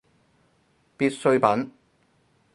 [0.97, 1.71] 必需品